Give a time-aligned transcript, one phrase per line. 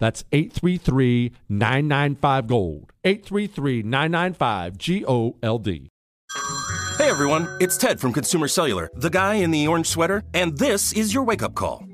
[0.00, 2.92] That's 833 995 Gold.
[3.04, 5.90] 833 995 G O L D.
[6.98, 10.92] Hey everyone, it's Ted from Consumer Cellular, the guy in the orange sweater, and this
[10.92, 11.82] is your wake up call.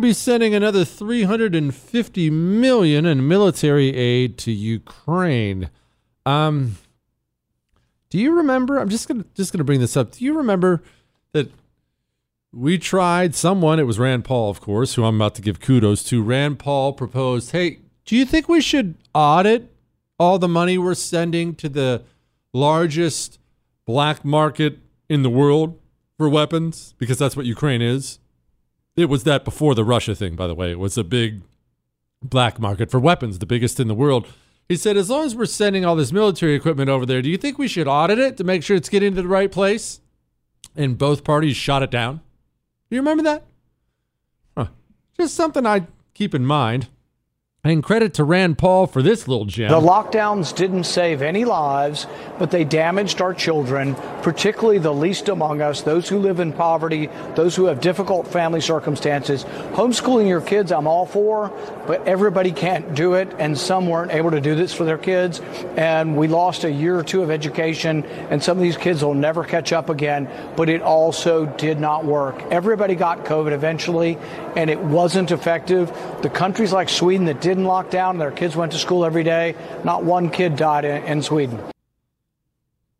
[0.00, 5.70] be sending another 350 million in military aid to Ukraine.
[6.26, 6.76] Um,
[8.10, 8.78] do you remember?
[8.78, 10.12] I'm just gonna just gonna bring this up.
[10.12, 10.82] Do you remember
[11.32, 11.50] that
[12.52, 13.78] we tried someone?
[13.78, 16.22] It was Rand Paul, of course, who I'm about to give kudos to.
[16.22, 19.74] Rand Paul proposed, "Hey, do you think we should audit
[20.18, 22.02] all the money we're sending to the
[22.52, 23.38] largest
[23.86, 24.78] black market
[25.08, 25.78] in the world
[26.16, 26.94] for weapons?
[26.98, 28.18] Because that's what Ukraine is."
[28.98, 30.72] It was that before the Russia thing, by the way.
[30.72, 31.42] It was a big
[32.20, 34.26] black market for weapons, the biggest in the world.
[34.68, 37.36] He said, as long as we're sending all this military equipment over there, do you
[37.36, 40.00] think we should audit it to make sure it's getting to the right place?
[40.74, 42.16] And both parties shot it down.
[42.90, 43.44] Do you remember that?
[44.56, 44.66] Huh.
[45.16, 46.88] Just something I'd keep in mind.
[47.68, 49.70] And credit to Rand Paul for this little gem.
[49.70, 52.06] The lockdowns didn't save any lives,
[52.38, 57.10] but they damaged our children, particularly the least among us, those who live in poverty,
[57.34, 59.44] those who have difficult family circumstances.
[59.74, 61.52] Homeschooling your kids, I'm all for,
[61.86, 65.40] but everybody can't do it, and some weren't able to do this for their kids.
[65.76, 69.12] And we lost a year or two of education, and some of these kids will
[69.12, 72.40] never catch up again, but it also did not work.
[72.50, 74.16] Everybody got COVID eventually,
[74.56, 75.92] and it wasn't effective.
[76.22, 79.54] The countries like Sweden that didn't lock down, their kids went to school every day.
[79.84, 81.60] Not one kid died in, in Sweden.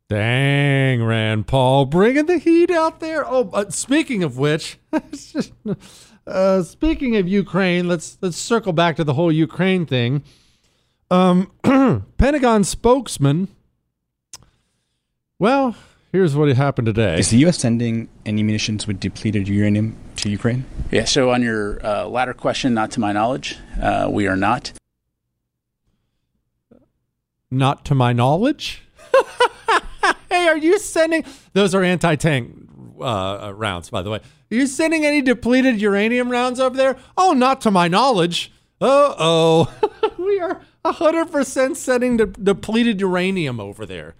[0.09, 3.23] Dang, Rand Paul, bringing the heat out there.
[3.27, 4.79] Oh, uh, speaking of which,
[6.27, 10.23] uh, speaking of Ukraine, let's let's circle back to the whole Ukraine thing.
[11.11, 11.51] Um,
[12.17, 13.49] Pentagon spokesman.
[15.37, 15.75] Well,
[16.11, 17.19] here's what happened today.
[17.19, 17.59] Is the U.S.
[17.59, 20.65] sending any munitions with depleted uranium to Ukraine?
[20.91, 21.05] Yeah.
[21.05, 24.73] So on your uh, latter question, not to my knowledge, uh, we are not.
[27.51, 28.83] Not to my knowledge.
[30.29, 31.25] hey, are you sending?
[31.53, 32.53] Those are anti-tank
[33.01, 34.17] uh, rounds, by the way.
[34.17, 36.97] Are you sending any depleted uranium rounds over there?
[37.17, 38.51] Oh, not to my knowledge.
[38.81, 39.73] Uh oh,
[40.17, 44.15] we are hundred percent sending de- depleted uranium over there.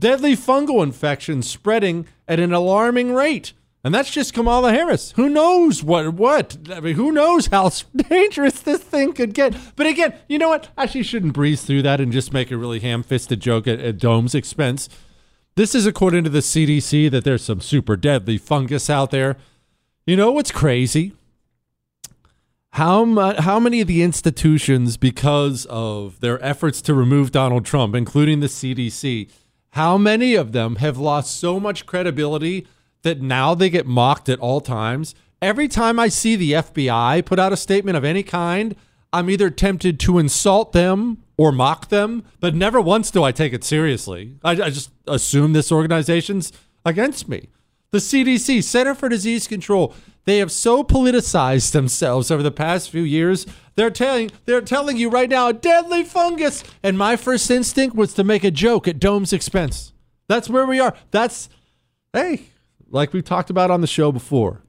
[0.00, 3.52] Deadly fungal infections spreading at an alarming rate.
[3.82, 5.12] And that's just Kamala Harris.
[5.12, 6.56] Who knows what what?
[6.70, 9.56] I mean, who knows how dangerous this thing could get?
[9.76, 10.68] But again, you know what?
[10.76, 13.98] I actually, shouldn't breeze through that and just make a really ham-fisted joke at, at
[13.98, 14.88] Dome's expense.
[15.56, 19.36] This is according to the CDC that there's some super deadly fungus out there.
[20.06, 21.12] You know what's crazy?
[22.72, 27.94] How mu- how many of the institutions, because of their efforts to remove Donald Trump,
[27.94, 29.30] including the CDC,
[29.70, 32.66] how many of them have lost so much credibility
[33.02, 35.14] that now they get mocked at all times?
[35.40, 38.74] Every time I see the FBI put out a statement of any kind,
[39.12, 43.52] I'm either tempted to insult them or mock them, but never once do I take
[43.52, 44.34] it seriously.
[44.42, 46.52] I, I just assume this organization's
[46.84, 47.48] against me.
[47.90, 49.94] The CDC, Center for Disease Control,
[50.24, 53.46] they have so politicized themselves over the past few years.
[53.78, 56.64] They're telling they're telling you right now a deadly fungus.
[56.82, 59.92] And my first instinct was to make a joke at Dome's expense.
[60.26, 60.96] That's where we are.
[61.12, 61.48] That's
[62.12, 62.46] hey,
[62.90, 64.64] like we've talked about on the show before.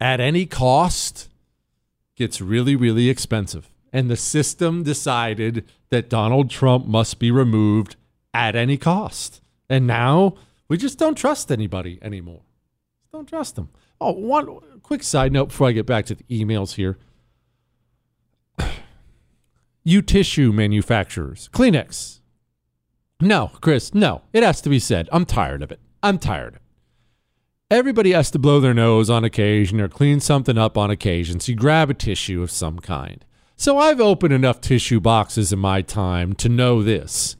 [0.00, 1.28] At any cost
[2.16, 3.70] gets really, really expensive.
[3.92, 7.94] And the system decided that Donald Trump must be removed
[8.34, 9.40] at any cost.
[9.70, 10.34] And now
[10.66, 12.40] we just don't trust anybody anymore.
[13.12, 13.68] Don't trust them.
[14.00, 16.98] Oh, one quick side note before I get back to the emails here.
[19.88, 22.18] You tissue manufacturers, Kleenex.
[23.20, 24.22] No, Chris, no.
[24.32, 25.08] It has to be said.
[25.12, 25.78] I'm tired of it.
[26.02, 26.58] I'm tired.
[27.70, 31.38] Everybody has to blow their nose on occasion or clean something up on occasion.
[31.38, 33.24] So you grab a tissue of some kind.
[33.56, 37.36] So I've opened enough tissue boxes in my time to know this.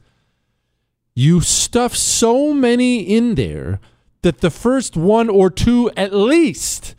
[1.13, 3.81] You stuff so many in there
[4.21, 6.95] that the first one or two at least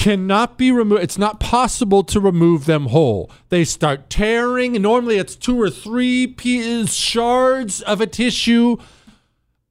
[0.00, 1.02] cannot be removed.
[1.02, 3.30] It's not possible to remove them whole.
[3.50, 4.72] They start tearing.
[4.80, 8.78] Normally, it's two or three pieces, shards of a tissue.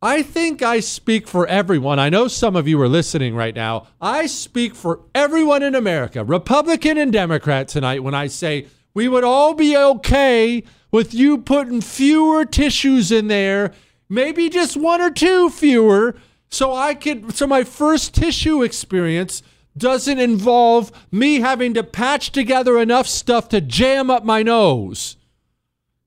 [0.04, 1.98] I think I speak for everyone.
[1.98, 3.88] I know some of you are listening right now.
[4.00, 9.24] I speak for everyone in America, Republican and Democrat, tonight when I say we would
[9.24, 13.74] all be okay with you putting fewer tissues in there,
[14.08, 16.16] maybe just one or two fewer,
[16.52, 19.42] so I could so my first tissue experience
[19.80, 25.18] doesn't involve me having to patch together enough stuff to jam up my nose.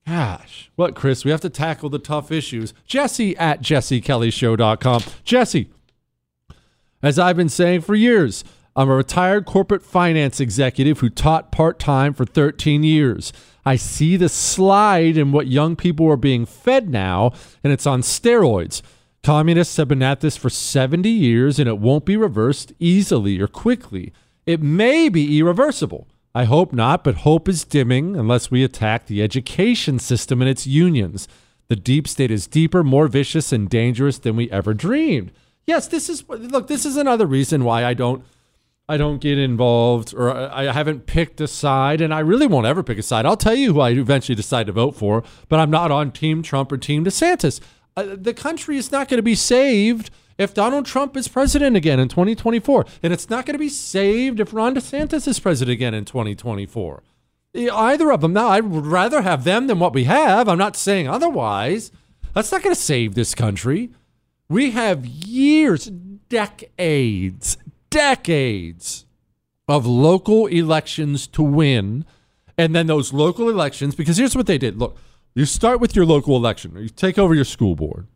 [0.06, 1.24] Gosh, what, Chris?
[1.24, 2.74] We have to tackle the tough issues.
[2.86, 5.02] Jesse at jessekellyshow.com.
[5.24, 5.70] Jesse,
[7.02, 11.78] as I've been saying for years, I'm a retired corporate finance executive who taught part
[11.78, 13.32] time for 13 years.
[13.64, 17.32] I see the slide in what young people are being fed now,
[17.62, 18.82] and it's on steroids.
[19.22, 23.46] Communists have been at this for 70 years, and it won't be reversed easily or
[23.46, 24.12] quickly.
[24.46, 26.08] It may be irreversible.
[26.34, 30.66] I hope not, but hope is dimming unless we attack the education system and its
[30.66, 31.28] unions.
[31.68, 35.30] The deep state is deeper, more vicious, and dangerous than we ever dreamed.
[35.66, 36.66] Yes, this is look.
[36.66, 38.24] This is another reason why I don't,
[38.88, 42.82] I don't get involved, or I haven't picked a side, and I really won't ever
[42.82, 43.24] pick a side.
[43.24, 46.42] I'll tell you who I eventually decide to vote for, but I'm not on Team
[46.42, 47.60] Trump or Team DeSantis.
[47.96, 52.00] Uh, the country is not going to be saved if Donald Trump is president again
[52.00, 52.86] in 2024.
[53.02, 57.02] And it's not going to be saved if Ron DeSantis is president again in 2024.
[57.54, 58.32] Either of them.
[58.32, 60.48] Now, I would rather have them than what we have.
[60.48, 61.92] I'm not saying otherwise.
[62.34, 63.90] That's not going to save this country.
[64.48, 67.58] We have years, decades,
[67.90, 69.04] decades
[69.68, 72.06] of local elections to win.
[72.56, 74.78] And then those local elections, because here's what they did.
[74.78, 74.96] Look,
[75.34, 76.76] you start with your local election.
[76.76, 78.06] You take over your school board.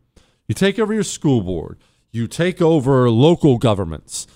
[0.47, 1.77] You take over your school board.
[2.11, 4.27] You take over local governments.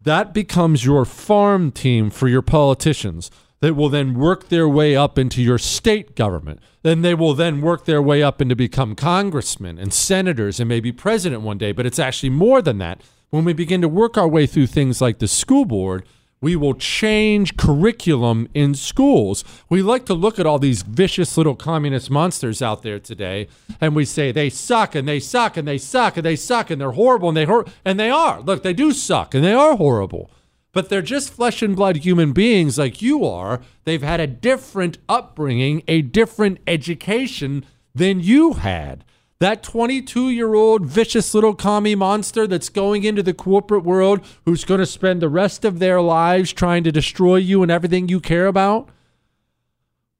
[0.00, 3.30] That becomes your farm team for your politicians
[3.60, 6.60] that will then work their way up into your state government.
[6.82, 10.68] Then they will then work their way up and to become congressmen and senators and
[10.68, 11.72] maybe president one day.
[11.72, 13.00] But it's actually more than that.
[13.30, 16.04] When we begin to work our way through things like the school board,
[16.44, 19.44] we will change curriculum in schools.
[19.70, 23.48] We like to look at all these vicious little communist monsters out there today,
[23.80, 26.78] and we say they suck and they suck and they suck and they suck and
[26.78, 28.42] they're horrible and they hurt and they are.
[28.42, 30.30] Look, they do suck and they are horrible.
[30.72, 33.62] But they're just flesh and blood human beings like you are.
[33.84, 39.02] They've had a different upbringing, a different education than you had.
[39.40, 44.64] That 22 year old vicious little commie monster that's going into the corporate world who's
[44.64, 48.20] going to spend the rest of their lives trying to destroy you and everything you
[48.20, 48.88] care about.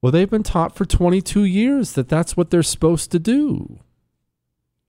[0.03, 3.81] Well, they've been taught for 22 years that that's what they're supposed to do.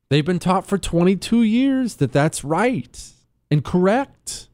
[0.09, 3.11] They've been taught for 22 years that that's right
[3.49, 4.49] and correct.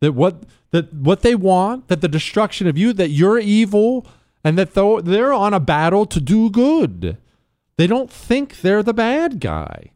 [0.00, 4.06] That what that what they want, that the destruction of you, that you're evil,
[4.44, 7.18] and that they're on a battle to do good.
[7.78, 9.92] They don't think they're the bad guy.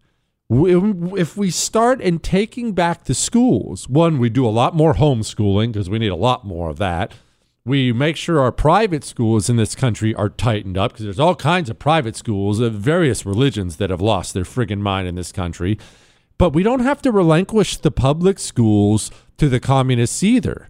[0.49, 5.73] If we start in taking back the schools, one, we do a lot more homeschooling
[5.73, 7.13] because we need a lot more of that.
[7.65, 11.35] We make sure our private schools in this country are tightened up because there's all
[11.35, 15.33] kinds of private schools of various religions that have lost their friggin' mind in this
[15.33, 15.79] country.
[16.39, 20.69] But we don't have to relinquish the public schools to the communists either.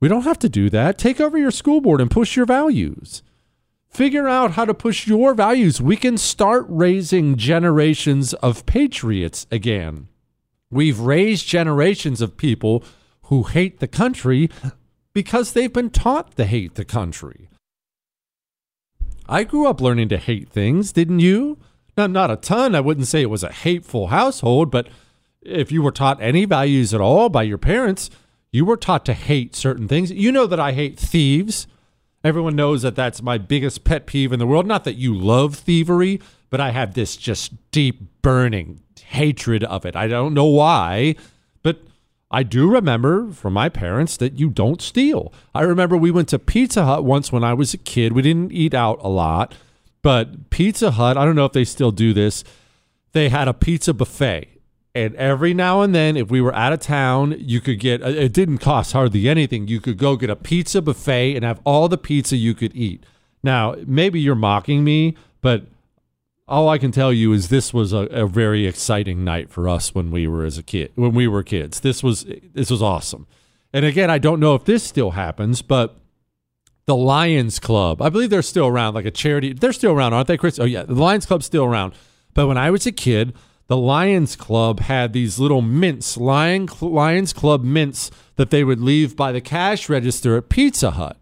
[0.00, 0.96] We don't have to do that.
[0.96, 3.22] Take over your school board and push your values.
[3.90, 5.80] Figure out how to push your values.
[5.80, 10.08] We can start raising generations of patriots again.
[10.70, 12.84] We've raised generations of people
[13.22, 14.50] who hate the country
[15.12, 17.48] because they've been taught to hate the country.
[19.28, 21.58] I grew up learning to hate things, didn't you?
[21.96, 22.74] Not, not a ton.
[22.74, 24.88] I wouldn't say it was a hateful household, but
[25.42, 28.10] if you were taught any values at all by your parents,
[28.52, 30.10] you were taught to hate certain things.
[30.10, 31.66] You know that I hate thieves.
[32.28, 34.66] Everyone knows that that's my biggest pet peeve in the world.
[34.66, 36.20] Not that you love thievery,
[36.50, 39.96] but I have this just deep burning hatred of it.
[39.96, 41.16] I don't know why,
[41.62, 41.80] but
[42.30, 45.32] I do remember from my parents that you don't steal.
[45.54, 48.12] I remember we went to Pizza Hut once when I was a kid.
[48.12, 49.54] We didn't eat out a lot,
[50.02, 52.44] but Pizza Hut, I don't know if they still do this,
[53.12, 54.57] they had a pizza buffet.
[54.94, 58.08] And every now and then, if we were out of town, you could get, uh,
[58.08, 59.68] it didn't cost hardly anything.
[59.68, 63.04] You could go get a pizza buffet and have all the pizza you could eat.
[63.42, 65.66] Now, maybe you're mocking me, but
[66.48, 69.94] all I can tell you is this was a, a very exciting night for us
[69.94, 71.80] when we were as a kid, when we were kids.
[71.80, 73.26] This was, this was awesome.
[73.72, 75.98] And again, I don't know if this still happens, but
[76.86, 79.52] the Lions Club, I believe they're still around, like a charity.
[79.52, 80.58] They're still around, aren't they, Chris?
[80.58, 80.84] Oh, yeah.
[80.84, 81.92] The Lions Club's still around.
[82.32, 83.34] But when I was a kid,
[83.68, 89.14] the Lions Club had these little mints, Lion, Lions Club mints that they would leave
[89.14, 91.18] by the cash register at Pizza Hut.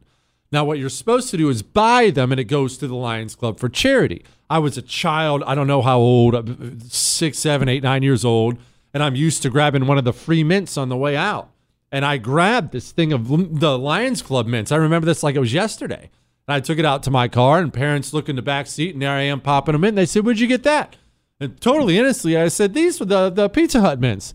[0.52, 3.34] Now, what you're supposed to do is buy them, and it goes to the Lions
[3.34, 4.24] Club for charity.
[4.48, 6.42] I was a child, I don't know how old, uh,
[6.88, 8.56] six, seven, eight, nine years old,
[8.94, 11.50] and I'm used to grabbing one of the free mints on the way out.
[11.90, 14.70] And I grabbed this thing of the Lions Club mints.
[14.70, 16.10] I remember this like it was yesterday.
[16.46, 18.94] And I took it out to my car, and parents look in the back seat,
[18.94, 19.88] and there I am popping them in.
[19.88, 20.94] And they said, Where'd you get that?
[21.38, 24.34] And totally innocently, I said, These were the, the Pizza Hut mints.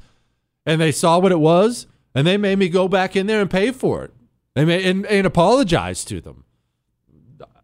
[0.65, 3.49] And they saw what it was, and they made me go back in there and
[3.49, 4.13] pay for it.
[4.53, 6.43] They made, and, and apologize to them.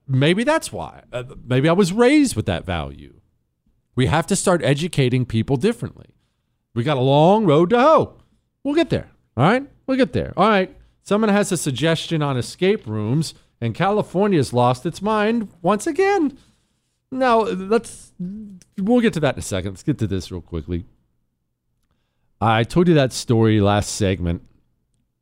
[0.08, 1.03] Maybe that's why.
[1.12, 3.20] Uh, maybe I was raised with that value.
[3.96, 6.08] We have to start educating people differently.
[6.74, 8.17] We got a long road to hoe.
[8.63, 9.10] We'll get there.
[9.36, 9.67] All right?
[9.86, 10.34] We'll get there.
[10.38, 10.75] All right.
[11.03, 16.38] Someone has a suggestion on escape rooms, and California's lost its mind once again.
[17.12, 18.12] Now, let's
[18.78, 19.72] we'll get to that in a second.
[19.72, 20.86] Let's get to this real quickly.
[22.42, 24.44] I told you that story last segment,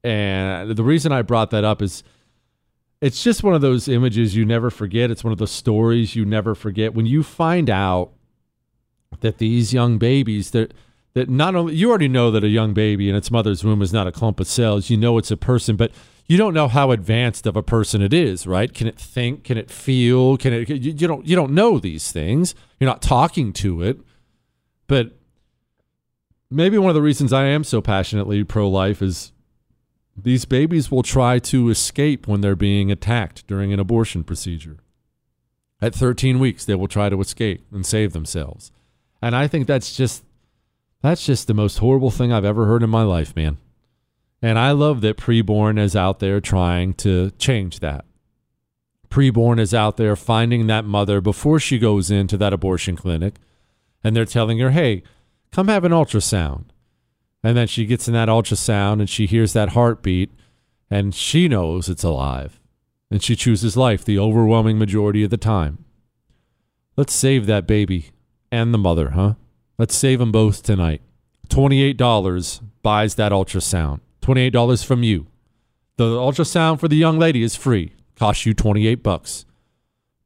[0.04, 2.04] and the reason I brought that up is
[3.01, 5.12] it's just one of those images you never forget.
[5.12, 6.94] It's one of those stories you never forget.
[6.94, 8.12] When you find out
[9.20, 10.74] that these young babies that
[11.13, 13.94] that not only you already know that a young baby in its mother's womb is
[13.94, 15.92] not a clump of cells, you know it's a person, but
[16.27, 18.74] you don't know how advanced of a person it is, right?
[18.74, 19.44] Can it think?
[19.44, 20.38] Can it feel?
[20.38, 20.70] Can it?
[20.70, 21.25] You, you don't.
[21.25, 22.55] You don't know these things.
[22.79, 24.00] You're not talking to it.
[24.88, 25.12] But
[26.50, 29.32] maybe one of the reasons I am so passionately pro-life is
[30.17, 34.77] these babies will try to escape when they're being attacked during an abortion procedure.
[35.82, 38.72] At 13 weeks, they will try to escape and save themselves.
[39.22, 40.24] And I think that's just
[41.01, 43.58] that's just the most horrible thing I've ever heard in my life, man.
[44.46, 48.06] And I love that preborn is out there trying to change that.
[49.10, 53.38] Preborn is out there finding that mother before she goes into that abortion clinic,
[54.04, 55.02] and they're telling her, hey,
[55.52, 56.66] come have an ultrasound.
[57.44, 60.30] And then she gets in that ultrasound and she hears that heartbeat,
[60.92, 62.60] and she knows it's alive.
[63.10, 65.86] And she chooses life the overwhelming majority of the time.
[66.96, 68.12] Let's save that baby
[68.52, 69.34] and the mother, huh?
[69.80, 71.02] Let's save them both tonight.
[71.50, 74.02] $28 buys that ultrasound.
[74.25, 75.27] $28 from you.
[75.98, 77.94] The ultrasound for the young lady is free.
[78.15, 79.46] Costs you 28 bucks.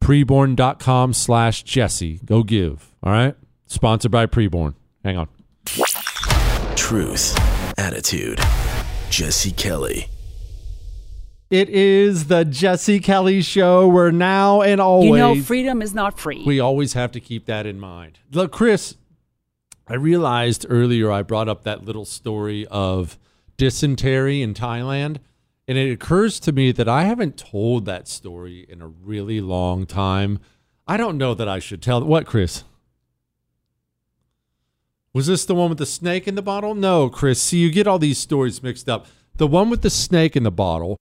[0.01, 2.21] Preborn.com slash Jesse.
[2.23, 2.95] Go give.
[3.03, 3.35] All right?
[3.65, 4.75] Sponsored by Preborn.
[5.03, 5.27] Hang on.
[6.75, 7.37] Truth,
[7.77, 8.39] attitude,
[9.09, 10.07] Jesse Kelly.
[11.49, 13.87] It is the Jesse Kelly Show.
[13.87, 15.09] We're now and always.
[15.09, 16.43] You know, freedom is not free.
[16.45, 18.19] We always have to keep that in mind.
[18.31, 18.95] Look, Chris,
[19.87, 23.19] I realized earlier I brought up that little story of
[23.59, 25.17] dysentery in Thailand.
[25.67, 29.85] And it occurs to me that I haven't told that story in a really long
[29.85, 30.39] time.
[30.87, 32.03] I don't know that I should tell.
[32.03, 32.63] What, Chris?
[35.13, 36.73] Was this the one with the snake in the bottle?
[36.73, 37.39] No, Chris.
[37.39, 39.05] See, you get all these stories mixed up.
[39.35, 40.97] The one with the snake in the bottle,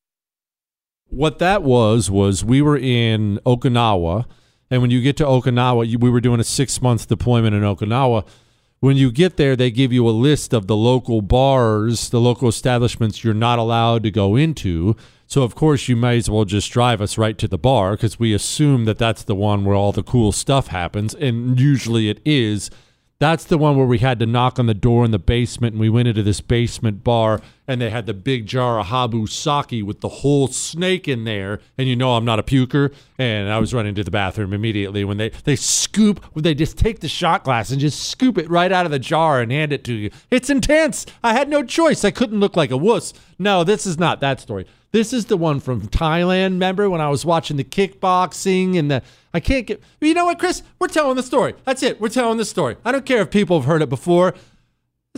[1.08, 4.26] what that was, was we were in Okinawa.
[4.70, 8.26] And when you get to Okinawa, we were doing a six month deployment in Okinawa
[8.80, 12.48] When you get there, they give you a list of the local bars, the local
[12.48, 14.94] establishments you're not allowed to go into.
[15.26, 18.20] So, of course, you may as well just drive us right to the bar because
[18.20, 21.12] we assume that that's the one where all the cool stuff happens.
[21.12, 22.70] And usually it is.
[23.18, 25.80] That's the one where we had to knock on the door in the basement, and
[25.80, 29.84] we went into this basement bar, and they had the big jar of Habu sake
[29.84, 31.60] with the whole snake in there.
[31.76, 35.04] And you know I'm not a puker, and I was running to the bathroom immediately
[35.04, 38.72] when they they scoop, they just take the shot glass and just scoop it right
[38.72, 40.10] out of the jar and hand it to you.
[40.30, 41.06] It's intense.
[41.22, 42.04] I had no choice.
[42.04, 43.12] I couldn't look like a wuss.
[43.38, 44.66] No, this is not that story.
[44.90, 46.52] This is the one from Thailand.
[46.52, 49.02] Remember when I was watching the kickboxing and the
[49.34, 49.82] I can't get.
[50.00, 50.62] You know what, Chris?
[50.78, 51.54] We're telling the story.
[51.64, 52.00] That's it.
[52.00, 52.76] We're telling the story.
[52.84, 54.34] I don't care if people have heard it before.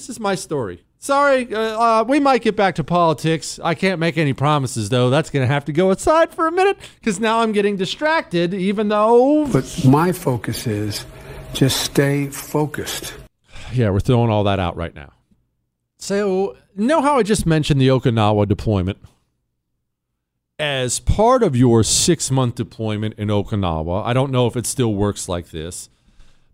[0.00, 0.82] This is my story.
[0.98, 3.60] Sorry, uh, uh, we might get back to politics.
[3.62, 5.10] I can't make any promises, though.
[5.10, 8.54] That's going to have to go aside for a minute because now I'm getting distracted,
[8.54, 9.46] even though.
[9.46, 11.04] But my focus is
[11.52, 13.12] just stay focused.
[13.74, 15.12] Yeah, we're throwing all that out right now.
[15.98, 18.98] So, know how I just mentioned the Okinawa deployment?
[20.58, 24.94] As part of your six month deployment in Okinawa, I don't know if it still
[24.94, 25.90] works like this,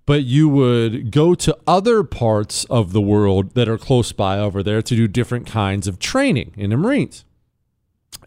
[0.06, 4.62] but you would go to other parts of the world that are close by over
[4.62, 7.24] there to do different kinds of training in the Marines.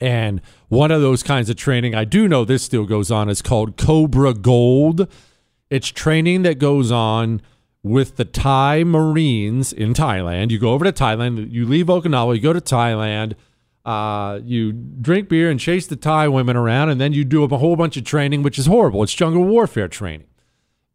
[0.02, 3.42] And one of those kinds of training, I do know this still goes on, is
[3.42, 5.12] called Cobra Gold.
[5.70, 7.42] It's training that goes on
[7.82, 10.52] with the Thai Marines in Thailand.
[10.52, 13.36] You go over to Thailand, you leave Okinawa, you go to Thailand,
[13.86, 17.58] uh, you drink beer and chase the Thai women around, and then you do a
[17.58, 19.02] whole bunch of training, which is horrible.
[19.04, 20.29] It's jungle warfare training.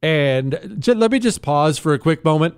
[0.05, 2.57] And j- let me just pause for a quick moment.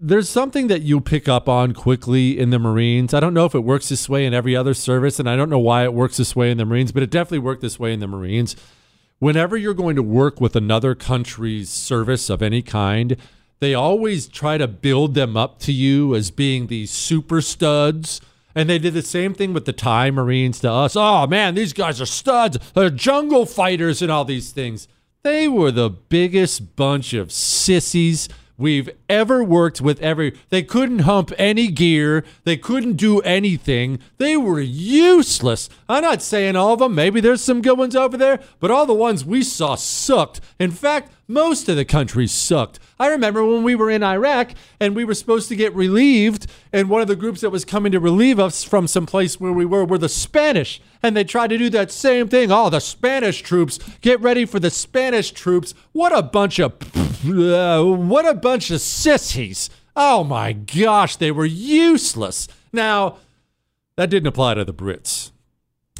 [0.00, 3.14] There's something that you pick up on quickly in the Marines.
[3.14, 5.48] I don't know if it works this way in every other service, and I don't
[5.48, 7.92] know why it works this way in the Marines, but it definitely worked this way
[7.92, 8.56] in the Marines.
[9.20, 13.16] Whenever you're going to work with another country's service of any kind,
[13.60, 18.20] they always try to build them up to you as being these super studs.
[18.52, 20.96] And they did the same thing with the Thai Marines to us.
[20.96, 22.58] Oh man, these guys are studs.
[22.74, 24.88] They're jungle fighters and all these things.
[25.26, 31.32] They were the biggest bunch of sissies we've ever worked with ever they couldn't hump
[31.36, 35.68] any gear they couldn't do anything they were useless.
[35.88, 38.86] I'm not saying all of them maybe there's some good ones over there but all
[38.86, 40.40] the ones we saw sucked.
[40.60, 42.78] In fact most of the countries sucked.
[43.00, 46.88] I remember when we were in iraq and we were supposed to get relieved and
[46.88, 49.64] one of the groups that was coming to relieve us from some place where we
[49.64, 53.40] were were the spanish and they tried to do that same thing oh the spanish
[53.42, 56.74] troops get ready for the spanish troops what a bunch of
[57.24, 59.70] uh, what a bunch of sissies.
[59.94, 62.48] Oh my gosh, they were useless.
[62.72, 63.18] Now,
[63.96, 65.32] that didn't apply to the Brits.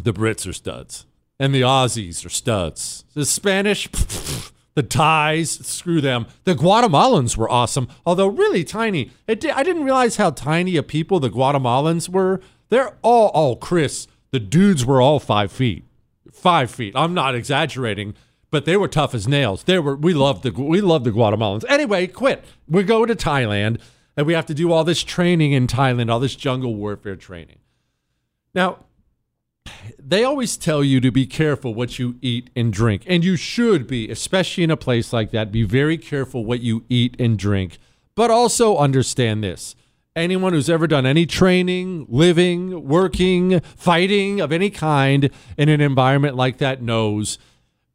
[0.01, 1.07] The Brits are studs.
[1.39, 3.05] And the Aussies are studs.
[3.15, 3.89] The Spanish,
[4.75, 6.27] the Thais, screw them.
[6.45, 9.11] The Guatemalans were awesome, although really tiny.
[9.27, 12.41] Di- I didn't realize how tiny a people the Guatemalans were.
[12.69, 15.85] They're all, oh, Chris, the dudes were all five feet.
[16.31, 16.95] Five feet.
[16.95, 18.15] I'm not exaggerating
[18.51, 19.65] but they were tough as nails.
[19.65, 21.65] They were we loved the we loved the Guatemalans.
[21.69, 22.45] Anyway, quit.
[22.69, 23.81] We go to Thailand
[24.17, 27.59] and we have to do all this training in Thailand, all this jungle warfare training.
[28.55, 28.87] Now,
[29.99, 33.87] they always tell you to be careful what you eat and drink, and you should
[33.87, 35.53] be, especially in a place like that.
[35.53, 37.79] Be very careful what you eat and drink,
[38.15, 39.75] but also understand this.
[40.17, 46.35] Anyone who's ever done any training, living, working, fighting of any kind in an environment
[46.35, 47.39] like that knows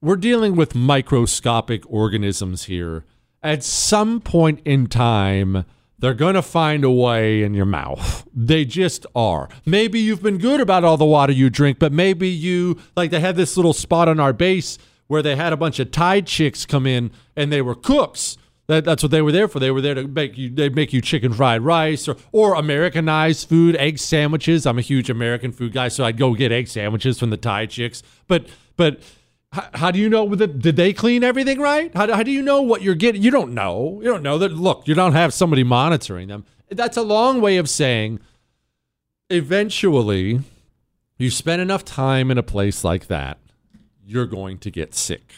[0.01, 3.05] we're dealing with microscopic organisms here.
[3.41, 5.65] At some point in time,
[5.97, 8.27] they're going to find a way in your mouth.
[8.33, 9.49] They just are.
[9.65, 13.19] Maybe you've been good about all the water you drink, but maybe you, like, they
[13.19, 16.65] had this little spot on our base where they had a bunch of Thai chicks
[16.65, 18.37] come in and they were cooks.
[18.71, 19.59] That, that's what they were there for.
[19.59, 20.49] They were there to make you.
[20.49, 24.65] They make you chicken fried rice or or Americanized food, egg sandwiches.
[24.65, 27.65] I'm a huge American food guy, so I'd go get egg sandwiches from the Thai
[27.65, 28.01] chicks.
[28.27, 29.01] But but
[29.51, 31.93] how, how do you know did they clean everything right?
[31.93, 33.21] How, how do you know what you're getting?
[33.21, 33.99] You don't know.
[34.01, 34.53] You don't know that.
[34.53, 36.45] Look, you don't have somebody monitoring them.
[36.69, 38.21] That's a long way of saying.
[39.29, 40.39] Eventually,
[41.17, 43.37] you spend enough time in a place like that,
[44.05, 45.33] you're going to get sick.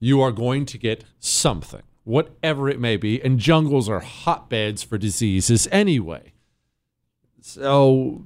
[0.00, 3.20] You are going to get something, whatever it may be.
[3.20, 6.32] And jungles are hotbeds for diseases anyway.
[7.40, 8.24] So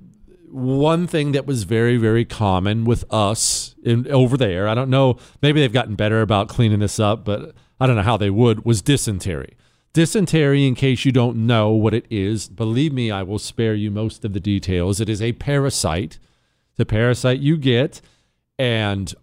[0.50, 5.16] one thing that was very very common with us in over there i don't know
[5.40, 8.64] maybe they've gotten better about cleaning this up but i don't know how they would
[8.64, 9.56] was dysentery
[9.92, 13.92] dysentery in case you don't know what it is believe me i will spare you
[13.92, 16.18] most of the details it is a parasite
[16.74, 18.00] the parasite you get
[18.58, 19.14] and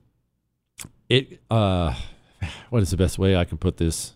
[1.10, 1.94] it uh
[2.70, 4.14] what is the best way i can put this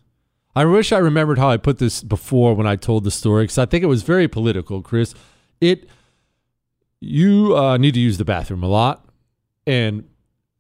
[0.56, 3.58] I wish I remembered how I put this before when I told the story because
[3.58, 5.14] I think it was very political, Chris.
[5.62, 5.88] It
[7.00, 9.06] you uh, need to use the bathroom a lot,
[9.66, 10.08] and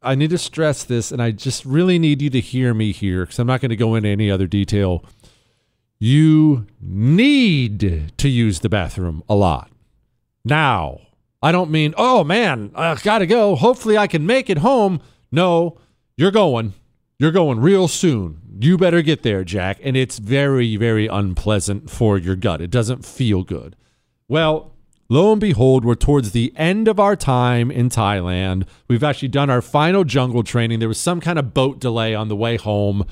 [0.02, 3.26] I need to stress this, and I just really need you to hear me here
[3.26, 5.06] because I'm not going to go into any other detail.
[6.00, 9.70] You need to use the bathroom a lot.
[10.44, 11.02] Now,
[11.44, 13.56] I don't mean, oh man, I gotta go.
[13.56, 15.02] Hopefully, I can make it home.
[15.32, 15.78] No,
[16.18, 16.74] you're going.
[17.20, 18.41] You're going real soon.
[18.63, 19.80] You better get there, Jack.
[19.82, 22.62] And it's very, very unpleasant for your gut.
[22.62, 23.76] It doesn't feel good.
[24.28, 24.74] Well,
[25.10, 28.67] lo and behold, we're towards the end of our time in Thailand.
[28.88, 30.78] We've actually done our final jungle training.
[30.78, 33.06] There was some kind of boat delay on the way home.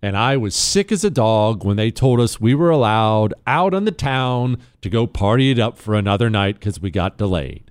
[0.00, 3.74] And I was sick as a dog when they told us we were allowed out
[3.74, 7.70] on the town to go party it up for another night because we got delayed.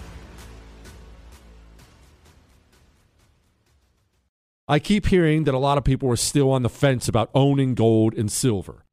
[4.67, 7.75] I keep hearing that a lot of people are still on the fence about owning
[7.75, 8.85] gold and silver.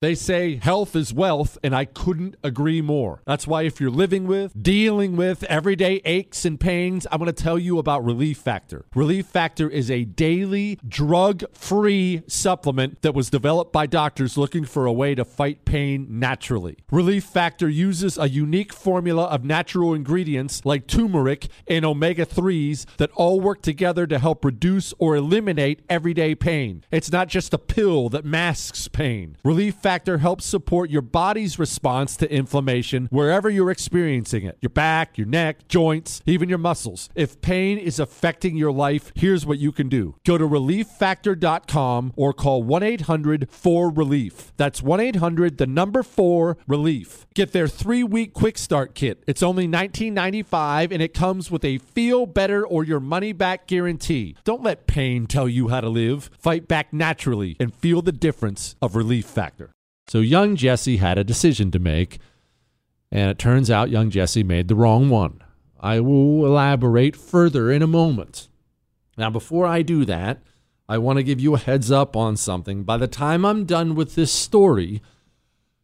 [0.00, 3.20] They say health is wealth, and I couldn't agree more.
[3.26, 7.32] That's why, if you're living with, dealing with everyday aches and pains, I'm going to
[7.32, 8.84] tell you about Relief Factor.
[8.94, 14.86] Relief Factor is a daily drug free supplement that was developed by doctors looking for
[14.86, 16.76] a way to fight pain naturally.
[16.92, 23.10] Relief Factor uses a unique formula of natural ingredients like turmeric and omega 3s that
[23.16, 26.84] all work together to help reduce or eliminate everyday pain.
[26.92, 29.36] It's not just a pill that masks pain.
[29.42, 35.16] Relief Factor helps support your body's response to inflammation wherever you're experiencing it your back,
[35.16, 37.08] your neck, joints, even your muscles.
[37.14, 42.34] If pain is affecting your life, here's what you can do go to relieffactor.com or
[42.34, 44.52] call 1 800 4 Relief.
[44.58, 47.26] That's 1 800 the number 4 Relief.
[47.34, 49.24] Get their three week quick start kit.
[49.26, 54.36] It's only $19.95 and it comes with a feel better or your money back guarantee.
[54.44, 56.28] Don't let pain tell you how to live.
[56.38, 59.72] Fight back naturally and feel the difference of Relief Factor.
[60.08, 62.18] So young Jesse had a decision to make,
[63.12, 65.42] and it turns out young Jesse made the wrong one.
[65.78, 68.48] I will elaborate further in a moment.
[69.18, 70.42] Now, before I do that,
[70.88, 72.84] I want to give you a heads up on something.
[72.84, 75.02] By the time I'm done with this story,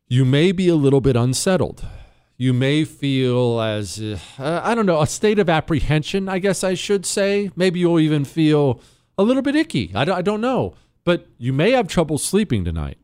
[0.08, 1.84] you may be a little bit unsettled.
[2.38, 6.72] You may feel as, uh, I don't know, a state of apprehension, I guess I
[6.72, 7.50] should say.
[7.54, 8.80] Maybe you'll even feel
[9.18, 9.92] a little bit icky.
[9.94, 10.74] I don't, I don't know.
[11.04, 12.96] But you may have trouble sleeping tonight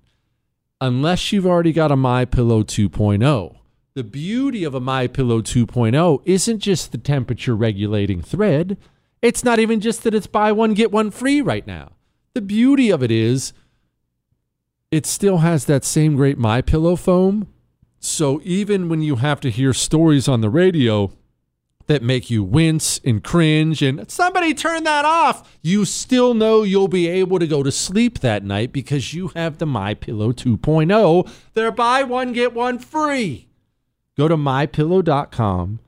[0.81, 3.57] unless you've already got a My Pillow 2.0.
[3.95, 8.79] The beauty of a My Pillow 2.0 isn't just the temperature regulating thread.
[9.21, 11.93] It's not even just that it's buy one get one free right now.
[12.35, 13.53] The beauty of it is
[14.91, 17.49] it still has that same great My Pillow foam.
[17.99, 21.13] So even when you have to hear stories on the radio
[21.91, 26.87] that make you wince and cringe and somebody turn that off, you still know you'll
[26.87, 31.29] be able to go to sleep that night because you have the My Pillow 2.0.
[31.55, 33.49] They're buy one get one free.
[34.17, 35.81] Go to mypillow.com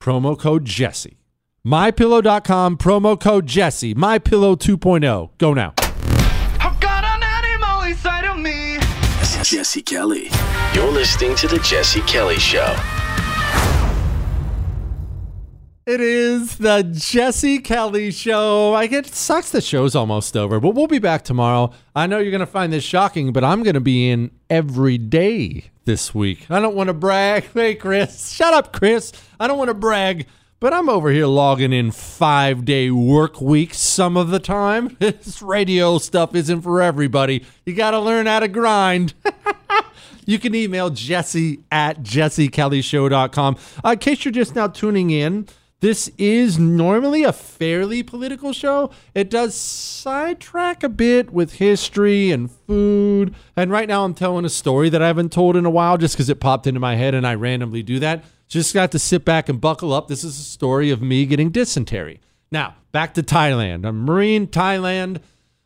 [0.00, 1.16] promo code Jesse.
[1.64, 3.94] mypillow.com promo code Jesse.
[3.94, 5.30] MyPillow 2.0.
[5.38, 5.74] Go now.
[9.44, 10.30] Jesse Kelly.
[10.72, 13.01] You're listening to The Jesse Kelly Show.
[15.84, 18.72] It is the Jesse Kelly Show.
[18.72, 21.72] I get sucks the show's almost over, but we'll be back tomorrow.
[21.96, 26.14] I know you're to find this shocking, but I'm to be in every day this
[26.14, 26.46] week.
[26.48, 27.46] I don't want to brag.
[27.52, 28.30] Hey, Chris.
[28.30, 29.10] Shut up, Chris.
[29.40, 30.28] I don't want to brag,
[30.60, 34.96] but I'm over here logging in five day work weeks some of the time.
[35.00, 37.44] This radio stuff isn't for everybody.
[37.66, 39.14] You got to learn how to grind.
[40.26, 43.56] you can email jesse at jessekellyshow.com.
[43.84, 45.48] Uh, in case you're just now tuning in,
[45.82, 48.92] this is normally a fairly political show.
[49.16, 53.34] It does sidetrack a bit with history and food.
[53.56, 56.14] And right now, I'm telling a story that I haven't told in a while just
[56.14, 58.22] because it popped into my head and I randomly do that.
[58.46, 60.06] Just got to sit back and buckle up.
[60.06, 62.20] This is a story of me getting dysentery.
[62.52, 63.84] Now, back to Thailand.
[63.84, 65.20] I'm Marine, Thailand.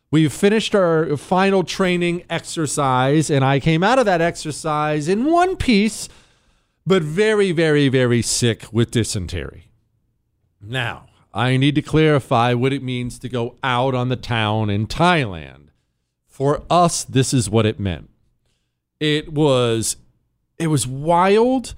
[0.09, 5.57] We've finished our final training exercise, and I came out of that exercise in one
[5.57, 6.09] piece,
[6.87, 9.66] but very, very, very sick with dysentery.
[10.61, 14.87] Now, I need to clarify what it means to go out on the town in
[14.87, 15.67] Thailand.
[16.27, 18.09] For us, this is what it meant.
[18.99, 19.97] It was
[20.57, 21.75] it was wild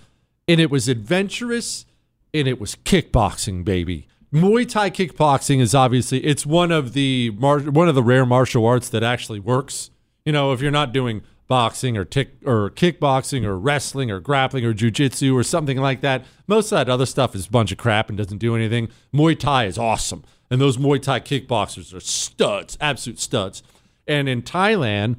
[0.47, 1.85] and it was adventurous
[2.33, 4.07] and it was kickboxing, baby.
[4.33, 8.65] Muay Thai kickboxing is obviously it's one of the mar- one of the rare martial
[8.65, 9.89] arts that actually works.
[10.25, 14.63] You know, if you're not doing boxing or tick or kickboxing or wrestling or grappling
[14.63, 16.23] or jujitsu or something like that.
[16.47, 18.87] Most of that other stuff is a bunch of crap and doesn't do anything.
[19.13, 20.23] Muay Thai is awesome.
[20.49, 23.63] And those Muay Thai kickboxers are studs, absolute studs.
[24.07, 25.17] And in Thailand,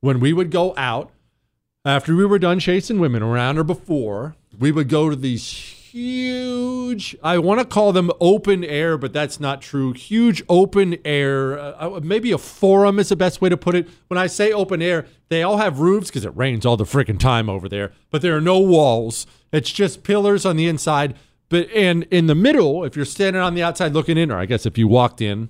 [0.00, 1.12] when we would go out,
[1.84, 5.42] after we were done chasing women around or before, we would go to these
[5.98, 7.16] huge.
[7.22, 9.92] I want to call them open air but that's not true.
[9.92, 13.88] Huge open air uh, uh, maybe a forum is the best way to put it.
[14.08, 17.18] When i say open air they all have roofs because it rains all the freaking
[17.18, 19.26] time over there but there are no walls.
[19.52, 21.16] It's just pillars on the inside
[21.48, 24.46] but and in the middle if you're standing on the outside looking in or i
[24.46, 25.48] guess if you walked in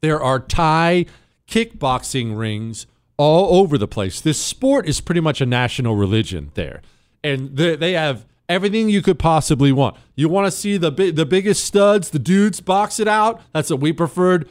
[0.00, 1.06] there are thai
[1.48, 4.20] kickboxing rings all over the place.
[4.20, 6.80] This sport is pretty much a national religion there.
[7.22, 9.96] And they, they have everything you could possibly want.
[10.14, 13.40] You want to see the bi- the biggest studs, the dudes box it out.
[13.52, 14.48] That's what we preferred.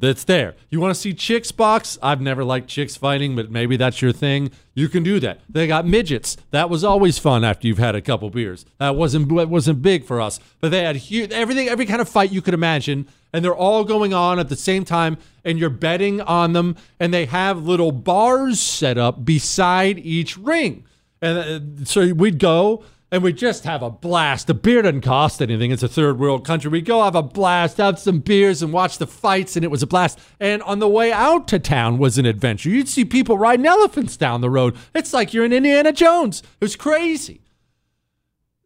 [0.00, 0.54] That's there.
[0.70, 1.98] You want to see chicks box?
[2.00, 4.52] I've never liked chicks fighting, but maybe that's your thing.
[4.74, 5.40] You can do that.
[5.48, 6.36] They got midgets.
[6.52, 8.64] That was always fun after you've had a couple beers.
[8.78, 12.08] That wasn't that wasn't big for us, but they had huge, everything, every kind of
[12.08, 15.68] fight you could imagine, and they're all going on at the same time, and you're
[15.68, 20.84] betting on them, and they have little bars set up beside each ring,
[21.20, 24.46] and uh, so we'd go and we just have a blast.
[24.46, 25.70] The beer doesn't cost anything.
[25.70, 26.70] It's a third world country.
[26.70, 29.82] We go have a blast, have some beers, and watch the fights, and it was
[29.82, 30.18] a blast.
[30.38, 32.68] And on the way out to town was an adventure.
[32.68, 34.76] You'd see people riding elephants down the road.
[34.94, 36.42] It's like you're in Indiana Jones.
[36.60, 37.40] It was crazy.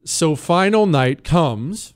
[0.04, 1.94] So, final night comes.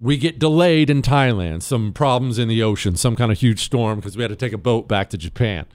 [0.00, 4.00] We get delayed in Thailand, some problems in the ocean, some kind of huge storm
[4.00, 5.66] because we had to take a boat back to Japan.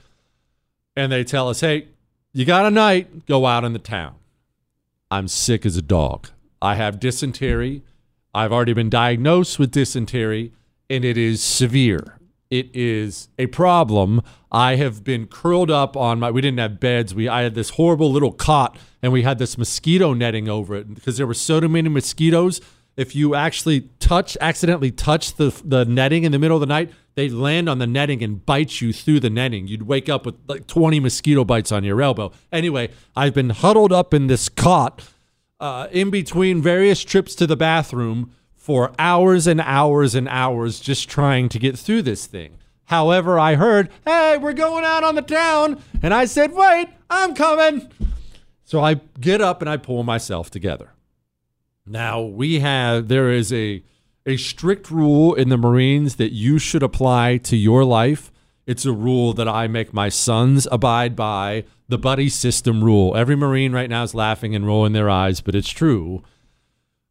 [0.97, 1.89] And they tell us, hey,
[2.33, 4.15] you got a night, go out in the town.
[5.09, 6.29] I'm sick as a dog.
[6.61, 7.83] I have dysentery.
[8.33, 10.51] I've already been diagnosed with dysentery,
[10.89, 12.17] and it is severe.
[12.49, 14.21] It is a problem.
[14.51, 16.31] I have been curled up on my.
[16.31, 17.13] We didn't have beds.
[17.13, 20.93] We I had this horrible little cot, and we had this mosquito netting over it
[20.93, 22.61] because there were so many mosquitoes.
[22.95, 26.91] If you actually touch, accidentally touch the the netting in the middle of the night,
[27.17, 29.67] they land on the netting and bite you through the netting.
[29.67, 32.31] You'd wake up with like 20 mosquito bites on your elbow.
[32.51, 35.03] Anyway, I've been huddled up in this cot
[35.59, 41.09] uh, in between various trips to the bathroom for hours and hours and hours just
[41.09, 42.59] trying to get through this thing.
[42.85, 45.81] However, I heard, hey, we're going out on the town.
[46.03, 47.91] And I said, wait, I'm coming.
[48.63, 50.91] So I get up and I pull myself together.
[51.83, 53.81] Now, we have, there is a,
[54.27, 58.29] a strict rule in the Marines that you should apply to your life.
[58.65, 63.15] It's a rule that I make my sons abide by the buddy system rule.
[63.15, 66.23] Every Marine right now is laughing and rolling their eyes, but it's true.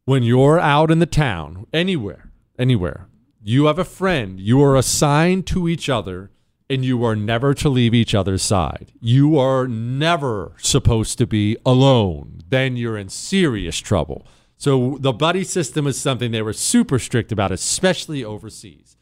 [0.04, 3.08] When you're out in the town, anywhere, anywhere,
[3.42, 6.30] you have a friend, you are assigned to each other,
[6.68, 8.92] and you are never to leave each other's side.
[9.00, 12.42] You are never supposed to be alone.
[12.50, 14.26] Then you're in serious trouble.
[14.56, 18.96] So the buddy system is something they were super strict about, especially overseas.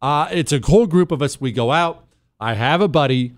[0.00, 1.40] Uh, it's a whole group of us.
[1.40, 2.06] We go out.
[2.38, 3.34] I have a buddy.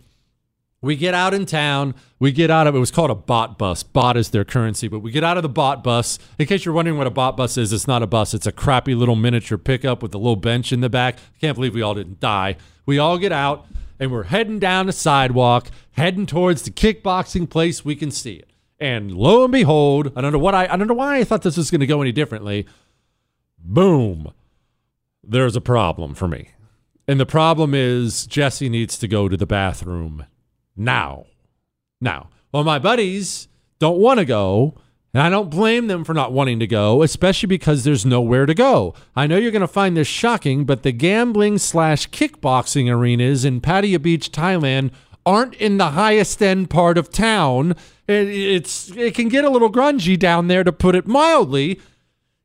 [0.80, 1.94] We get out in town.
[2.18, 3.82] We get out of it was called a baht bus.
[3.82, 6.18] Baht is their currency, but we get out of the baht bus.
[6.38, 8.34] In case you're wondering what a baht bus is, it's not a bus.
[8.34, 11.18] It's a crappy little miniature pickup with a little bench in the back.
[11.40, 12.56] Can't believe we all didn't die.
[12.84, 13.66] We all get out
[13.98, 18.51] and we're heading down the sidewalk, heading towards the kickboxing place we can see it.
[18.82, 21.42] And lo and behold, I don't know what I I don't know why I thought
[21.42, 22.66] this was going to go any differently.
[23.56, 24.32] Boom.
[25.22, 26.48] There's a problem for me.
[27.06, 30.26] And the problem is Jesse needs to go to the bathroom
[30.76, 31.26] now.
[32.00, 33.46] Now, well, my buddies
[33.78, 34.74] don't want to go,
[35.14, 38.54] and I don't blame them for not wanting to go, especially because there's nowhere to
[38.54, 38.94] go.
[39.14, 43.60] I know you're going to find this shocking, but the gambling slash kickboxing arenas in
[43.60, 44.90] Pattaya Beach, Thailand,
[45.24, 47.76] aren't in the highest end part of town.
[48.12, 51.80] It, it's it can get a little grungy down there, to put it mildly.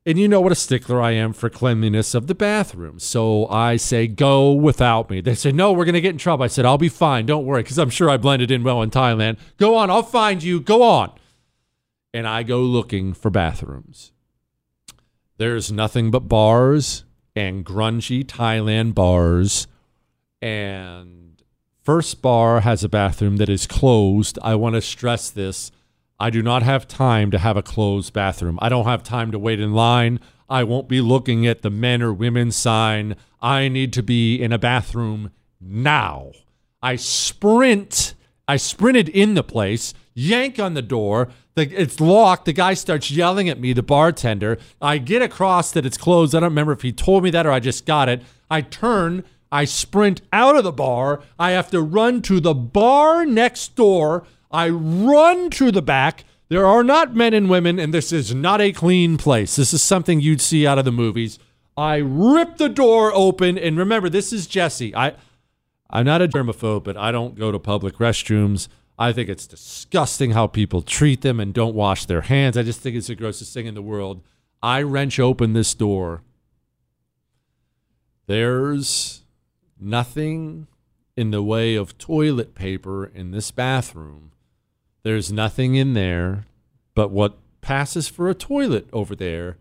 [0.06, 2.98] And you know what a stickler I am for cleanliness of the bathroom.
[2.98, 5.20] So I say, go without me.
[5.20, 6.44] They say, no, we're going to get in trouble.
[6.44, 7.26] I said, I'll be fine.
[7.26, 9.38] Don't worry, because I'm sure I blended in well in Thailand.
[9.58, 10.60] Go on, I'll find you.
[10.60, 11.12] Go on.
[12.14, 14.12] And I go looking for bathrooms.
[15.36, 17.04] There's nothing but bars
[17.36, 19.66] and grungy Thailand bars.
[20.40, 21.27] And
[21.88, 24.38] First Bar has a bathroom that is closed.
[24.42, 25.72] I want to stress this
[26.20, 28.58] I do not have time to have a closed bathroom.
[28.60, 30.20] I don't have time to wait in line.
[30.50, 33.16] I won't be looking at the men or women sign.
[33.40, 35.30] I need to be in a bathroom
[35.62, 36.32] now.
[36.82, 38.12] I sprint.
[38.46, 41.30] I sprinted in the place, yank on the door.
[41.54, 42.44] The, it's locked.
[42.44, 44.58] The guy starts yelling at me, the bartender.
[44.82, 46.34] I get across that it's closed.
[46.34, 48.20] I don't remember if he told me that or I just got it.
[48.50, 49.24] I turn.
[49.50, 51.22] I sprint out of the bar.
[51.38, 56.24] I have to run to the bar next door I run to the back.
[56.48, 59.56] There are not men and women, and this is not a clean place.
[59.56, 61.38] This is something you'd see out of the movies.
[61.76, 64.94] I rip the door open, and remember, this is Jesse.
[64.94, 65.14] I,
[65.90, 68.68] I'm not a germaphobe, but I don't go to public restrooms.
[68.98, 72.56] I think it's disgusting how people treat them and don't wash their hands.
[72.56, 74.22] I just think it's the grossest thing in the world.
[74.62, 76.22] I wrench open this door.
[78.26, 79.22] There's
[79.80, 80.66] nothing
[81.16, 84.32] in the way of toilet paper in this bathroom.
[85.02, 86.46] There's nothing in there
[86.94, 89.58] but what passes for a toilet over there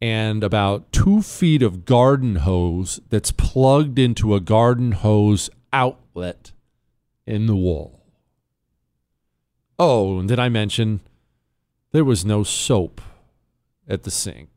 [0.00, 6.52] and about two feet of garden hose that's plugged into a garden hose outlet
[7.26, 8.04] in the wall.
[9.78, 11.00] Oh, and did I mention
[11.92, 13.00] there was no soap
[13.88, 14.50] at the sink?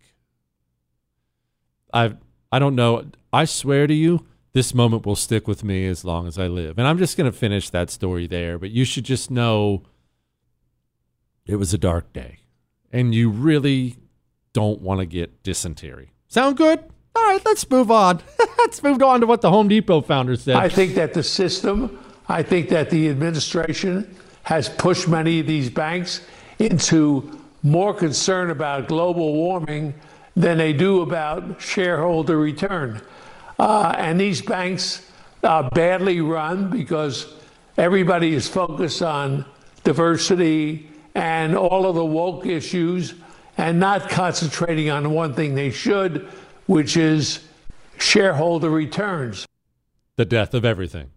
[1.93, 2.15] I
[2.51, 3.05] I don't know.
[3.31, 4.25] I swear to you,
[4.57, 6.79] this moment will stick with me as long as I live.
[6.79, 9.83] And I'm just going to finish that story there, but you should just know
[11.45, 12.39] it was a dark day
[12.91, 13.97] and you really
[14.53, 16.11] don't want to get dysentery.
[16.27, 16.79] Sound good?
[17.15, 18.19] All right, let's move on.
[18.57, 20.55] let's move on to what the Home Depot founder said.
[20.55, 25.69] I think that the system, I think that the administration has pushed many of these
[25.69, 26.21] banks
[26.57, 29.93] into more concern about global warming
[30.35, 33.03] than they do about shareholder return.
[33.59, 35.09] Uh, and these banks
[35.43, 37.33] are badly run because
[37.77, 39.45] everybody is focused on
[39.83, 43.15] diversity and all of the woke issues
[43.57, 46.27] and not concentrating on one thing they should,
[46.67, 47.43] which is
[47.97, 49.47] shareholder returns.
[50.15, 51.11] The death of everything.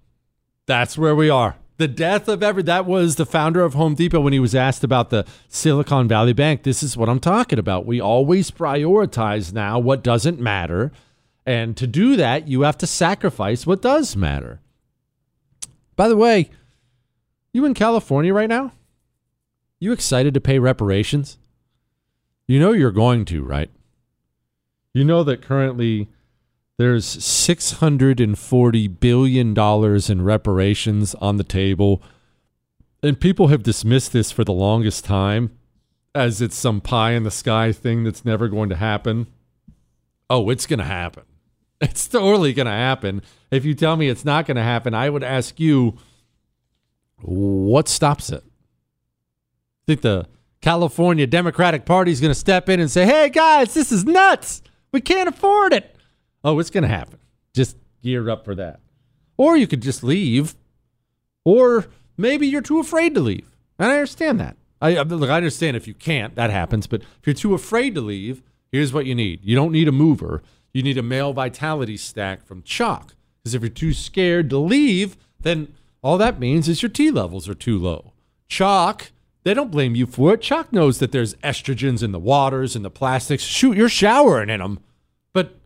[0.67, 1.57] That's where we are.
[1.77, 4.85] The death of every that was the founder of Home Depot when he was asked
[4.85, 6.63] about the Silicon Valley Bank.
[6.63, 7.87] This is what I'm talking about.
[7.87, 10.93] We always prioritize now what doesn't matter
[11.47, 14.61] and to do that, you have to sacrifice what does matter.
[15.97, 16.51] By the way,
[17.53, 18.73] you in California right now?
[19.81, 21.39] You excited to pay reparations?
[22.47, 23.71] You know you're going to, right?
[24.93, 26.09] You know that currently
[26.79, 29.59] there's $640 billion
[30.11, 32.03] in reparations on the table.
[33.03, 35.51] And people have dismissed this for the longest time
[36.15, 39.27] as it's some pie in the sky thing that's never going to happen.
[40.29, 41.25] oh, it's going to happen.
[41.91, 43.23] It's totally going to happen.
[43.51, 45.97] If you tell me it's not going to happen, I would ask you,
[47.23, 48.45] what stops it?
[48.45, 50.29] I think the
[50.61, 54.63] California Democratic Party is going to step in and say, hey, guys, this is nuts.
[54.93, 55.97] We can't afford it.
[56.45, 57.19] Oh, it's going to happen.
[57.55, 58.81] Just gear up for that.
[59.39, 60.55] Or you could just leave.
[61.45, 61.87] Or
[62.19, 63.57] maybe you're too afraid to leave.
[63.79, 64.57] And I understand that.
[64.83, 66.87] I, look, I understand if you can't, that happens.
[66.87, 69.41] But if you're too afraid to leave, here's what you need.
[69.43, 70.43] You don't need a mover.
[70.73, 73.11] You need a male vitality stack from CHOQ.
[73.43, 77.49] Because if you're too scared to leave, then all that means is your T levels
[77.49, 78.13] are too low.
[78.49, 79.11] CHOQ,
[79.43, 80.41] they don't blame you for it.
[80.41, 83.43] CHOQ knows that there's estrogens in the waters and the plastics.
[83.43, 84.81] Shoot, you're showering in them.
[85.33, 85.57] But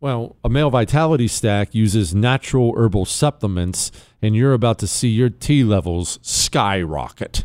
[0.00, 3.90] well, a male vitality stack uses natural herbal supplements,
[4.20, 7.44] and you're about to see your T levels skyrocket.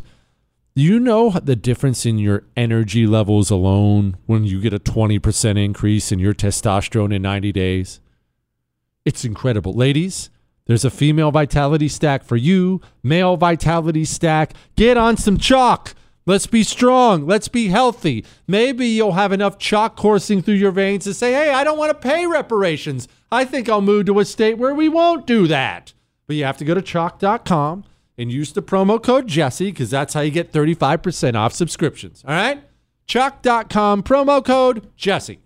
[0.74, 6.12] You know the difference in your energy levels alone when you get a 20% increase
[6.12, 8.00] in your testosterone in 90 days?
[9.04, 9.72] It's incredible.
[9.72, 10.30] Ladies,
[10.66, 14.54] there's a female vitality stack for you, male vitality stack.
[14.76, 15.94] Get on some CHOQ.
[16.24, 17.26] Let's be strong.
[17.26, 18.24] Let's be healthy.
[18.46, 21.90] Maybe you'll have enough CHOQ coursing through your veins to say, hey, I don't want
[21.90, 23.08] to pay reparations.
[23.32, 25.94] I think I'll move to a state where we won't do that.
[26.28, 27.84] But you have to go to choq.com
[28.20, 32.22] and use the promo code Jesse because that's how you get 35% off subscriptions.
[32.28, 32.62] All right?
[33.08, 35.40] choq.com, promo code Jesse.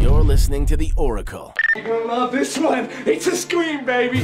[0.00, 2.88] You're listening to The Oracle, You're gonna love this one.
[3.06, 4.22] It's a scream, baby.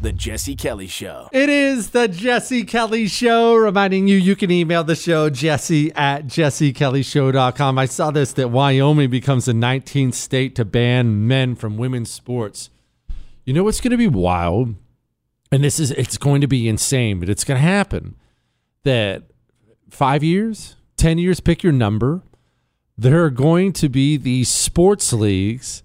[0.00, 1.28] The Jesse Kelly Show.
[1.32, 6.26] It is the Jesse Kelly Show, reminding you you can email the show jesse at
[6.26, 7.78] jessekellyshow.com.
[7.78, 12.70] I saw this that Wyoming becomes the 19th state to ban men from women's sports.
[13.44, 14.74] You know what's going to be wild?
[15.52, 18.16] And this is, it's going to be insane, but it's going to happen.
[18.82, 19.24] That
[19.88, 22.22] five years, 10 years, pick your number,
[22.98, 25.84] there are going to be these sports leagues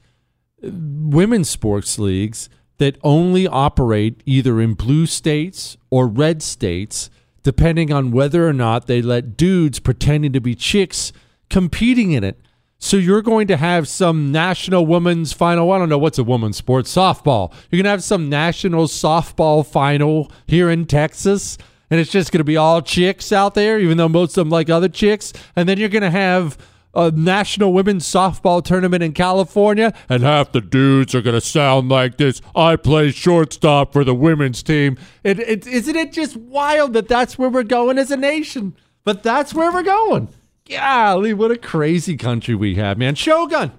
[0.62, 7.10] women's sports leagues that only operate either in blue states or red states,
[7.44, 11.12] depending on whether or not they let dudes pretending to be chicks
[11.50, 12.40] competing in it.
[12.80, 15.72] So you're going to have some national women's final.
[15.72, 17.52] I don't know what's a women's sport, softball.
[17.72, 21.58] You're going to have some national softball final here in Texas,
[21.90, 24.50] and it's just going to be all chicks out there, even though most of them
[24.50, 25.34] like other chicks.
[25.56, 26.58] And then you're going to have
[26.94, 31.90] a national women's softball tournament in California, and half the dudes are going to sound
[31.90, 32.42] like this.
[32.56, 34.98] I play shortstop for the women's team.
[35.24, 38.76] It, it, isn't it just wild that that's where we're going as a nation?
[39.04, 40.28] But that's where we're going.
[40.70, 43.16] Golly, what a crazy country we have, man.
[43.16, 43.72] Shogun,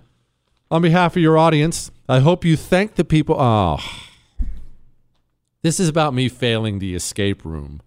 [0.71, 3.37] on behalf of your audience, I hope you thank the people.
[3.39, 3.79] Oh,
[5.63, 7.83] this is about me failing the escape room.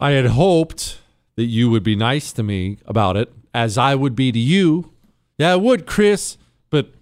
[0.00, 1.00] I had hoped
[1.36, 4.92] that you would be nice to me about it, as I would be to you.
[5.36, 6.38] Yeah, I would, Chris,
[6.70, 6.92] but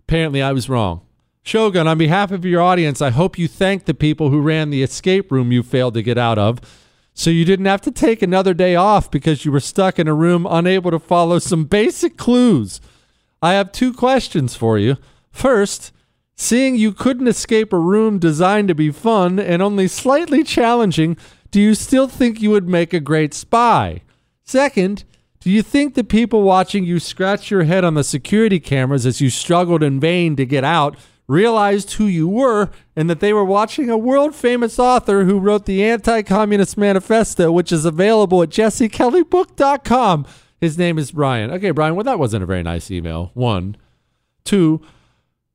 [0.00, 1.02] apparently I was wrong.
[1.42, 4.82] Shogun, on behalf of your audience, I hope you thank the people who ran the
[4.82, 6.60] escape room you failed to get out of
[7.18, 10.14] so you didn't have to take another day off because you were stuck in a
[10.14, 12.80] room unable to follow some basic clues.
[13.42, 14.98] I have two questions for you.
[15.32, 15.90] First,
[16.36, 21.16] seeing you couldn't escape a room designed to be fun and only slightly challenging,
[21.50, 24.02] do you still think you would make a great spy?
[24.44, 25.02] Second,
[25.40, 29.20] do you think the people watching you scratch your head on the security cameras as
[29.20, 30.96] you struggled in vain to get out
[31.28, 35.66] realized who you were and that they were watching a world famous author who wrote
[35.66, 40.26] the Anti Communist Manifesto, which is available at jessekellybook.com?
[40.60, 41.52] His name is Brian.
[41.52, 43.30] Okay, Brian, well, that wasn't a very nice email.
[43.34, 43.76] One.
[44.44, 44.80] Two,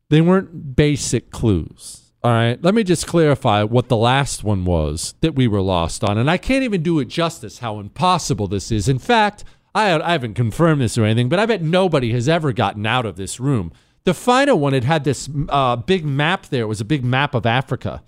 [0.09, 2.11] they weren't basic clues.
[2.23, 6.05] All right, let me just clarify what the last one was that we were lost
[6.05, 6.17] on.
[6.17, 8.87] And I can't even do it justice how impossible this is.
[8.87, 9.43] In fact,
[9.75, 13.05] I, I haven't confirmed this or anything, but I bet nobody has ever gotten out
[13.05, 13.73] of this room.
[14.05, 16.63] The final one, it had this uh, big map there.
[16.63, 18.03] It was a big map of Africa.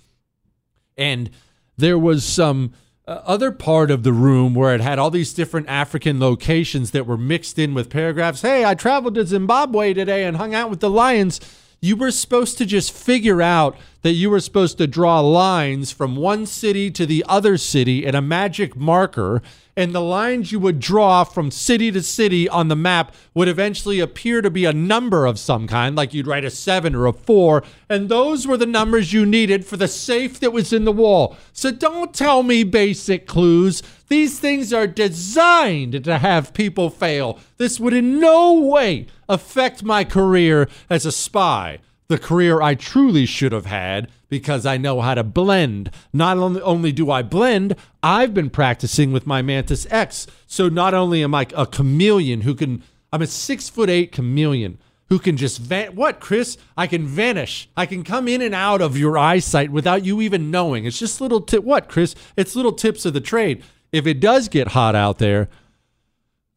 [0.98, 1.30] And
[1.78, 2.74] there was some
[3.08, 7.06] uh, other part of the room where it had all these different African locations that
[7.06, 8.42] were mixed in with paragraphs.
[8.42, 11.40] Hey, I traveled to Zimbabwe today and hung out with the lions.
[11.82, 16.16] You were supposed to just figure out that you were supposed to draw lines from
[16.16, 19.42] one city to the other city in a magic marker.
[19.78, 24.00] And the lines you would draw from city to city on the map would eventually
[24.00, 27.12] appear to be a number of some kind, like you'd write a seven or a
[27.12, 27.62] four.
[27.90, 31.36] And those were the numbers you needed for the safe that was in the wall.
[31.52, 33.84] So don't tell me basic clues.
[34.08, 37.38] These things are designed to have people fail.
[37.58, 43.26] This would in no way affect my career as a spy the career I truly
[43.26, 45.92] should have had because I know how to blend.
[46.14, 50.28] Not only, only do I blend, I've been practicing with my Mantis X.
[50.46, 54.78] So not only am I a chameleon who can I'm a six foot eight chameleon
[55.10, 56.58] who can just van- what, Chris?
[56.76, 57.70] I can vanish.
[57.78, 60.86] I can come in and out of your eyesight without you even knowing.
[60.86, 61.64] It's just little tip.
[61.64, 62.16] What, Chris?
[62.36, 63.64] It's little tips of the trade.
[63.92, 65.48] If it does get hot out there,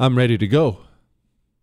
[0.00, 0.80] I'm ready to go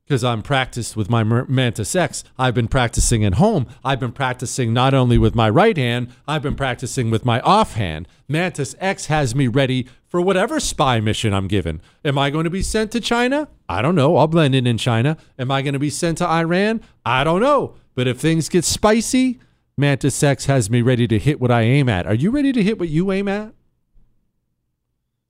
[0.05, 2.23] because I'm practiced with my Mantis X.
[2.37, 3.65] I've been practicing at home.
[3.83, 8.07] I've been practicing not only with my right hand, I've been practicing with my offhand.
[8.27, 11.81] Mantis X has me ready for whatever spy mission I'm given.
[12.03, 13.47] Am I going to be sent to China?
[13.67, 14.17] I don't know.
[14.17, 15.17] I'll blend in in China.
[15.39, 16.81] Am I going to be sent to Iran?
[17.03, 17.73] I don't know.
[17.95, 19.39] But if things get spicy,
[19.75, 22.05] Mantis X has me ready to hit what I aim at.
[22.05, 23.53] Are you ready to hit what you aim at?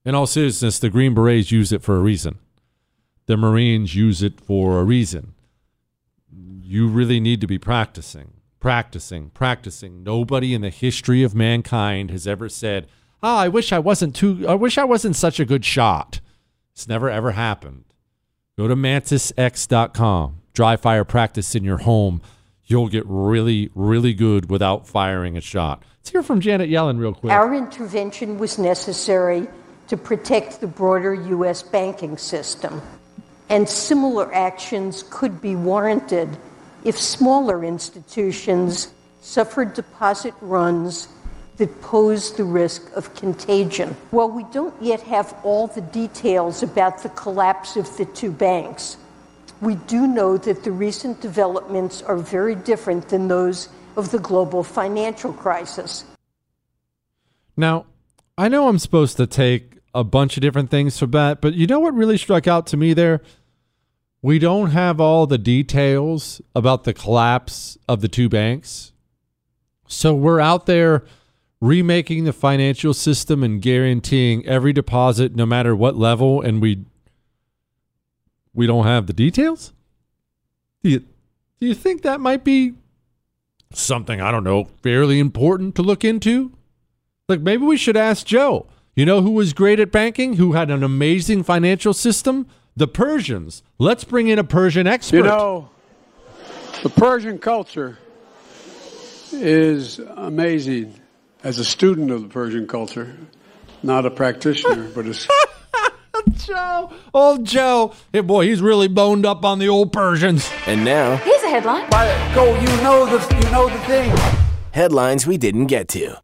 [0.04, 2.38] In all seriousness, the Green Berets use it for a reason
[3.26, 5.34] the Marines use it for a reason.
[6.62, 10.02] You really need to be practicing, practicing, practicing.
[10.02, 12.86] Nobody in the history of mankind has ever said,
[13.22, 16.20] "Oh, I wish I wasn't too I wish I wasn't such a good shot."
[16.72, 17.84] It's never ever happened.
[18.56, 20.36] Go to mantisx.com.
[20.54, 22.22] Dry fire practice in your home.
[22.64, 25.84] You'll get really, really good without firing a shot.
[26.00, 27.32] Let's hear from Janet Yellen real quick.
[27.32, 29.46] Our intervention was necessary
[29.88, 31.62] to protect the broader U.S.
[31.62, 32.82] banking system
[33.48, 36.36] and similar actions could be warranted
[36.84, 41.08] if smaller institutions suffered deposit runs
[41.56, 43.96] that pose the risk of contagion.
[44.10, 48.98] While we don't yet have all the details about the collapse of the two banks,
[49.60, 54.62] we do know that the recent developments are very different than those of the global
[54.62, 56.04] financial crisis.
[57.56, 57.86] Now,
[58.36, 61.40] I know I'm supposed to take a bunch of different things from that.
[61.40, 63.22] But you know what really struck out to me there?
[64.20, 68.92] We don't have all the details about the collapse of the two banks.
[69.88, 71.04] So we're out there
[71.60, 76.84] remaking the financial system and guaranteeing every deposit no matter what level and we
[78.52, 79.72] we don't have the details?
[80.82, 80.98] Do you
[81.60, 82.74] do you think that might be
[83.72, 86.52] something I don't know fairly important to look into?
[87.28, 88.66] Like maybe we should ask Joe.
[88.96, 90.36] You know who was great at banking?
[90.36, 92.46] Who had an amazing financial system?
[92.76, 93.62] The Persians.
[93.78, 95.18] Let's bring in a Persian expert.
[95.18, 95.68] You know,
[96.82, 97.98] the Persian culture
[99.32, 100.98] is amazing.
[101.44, 103.14] As a student of the Persian culture,
[103.82, 105.28] not a practitioner, but as
[106.32, 107.92] Joe, old Joe.
[108.14, 110.50] Hey, boy, he's really boned up on the old Persians.
[110.66, 111.88] And now, here's a headline.
[112.34, 114.16] Go, you know the you know the thing.
[114.72, 116.16] Headlines we didn't get to.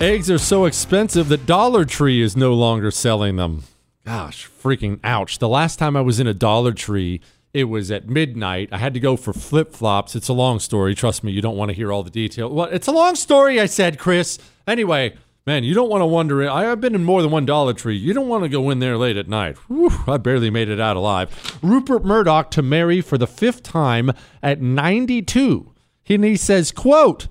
[0.00, 3.62] Eggs are so expensive that Dollar Tree is no longer selling them.
[4.04, 5.38] Gosh, freaking ouch.
[5.38, 7.20] The last time I was in a Dollar Tree,
[7.54, 8.68] it was at midnight.
[8.72, 10.14] I had to go for flip flops.
[10.16, 10.94] It's a long story.
[10.94, 12.50] Trust me, you don't want to hear all the detail.
[12.50, 14.38] Well, it's a long story, I said, Chris.
[14.66, 15.16] Anyway,
[15.46, 16.50] man, you don't want to wonder.
[16.50, 17.96] I've been in more than one Dollar Tree.
[17.96, 19.56] You don't want to go in there late at night.
[19.68, 21.58] Whew, I barely made it out alive.
[21.62, 24.10] Rupert Murdoch to marry for the fifth time
[24.42, 25.72] at 92.
[26.08, 27.28] And he says, quote,